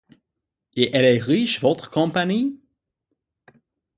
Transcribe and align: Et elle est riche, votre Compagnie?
Et 0.75 0.89
elle 0.95 1.05
est 1.05 1.21
riche, 1.21 1.61
votre 1.61 1.91
Compagnie? 1.91 2.59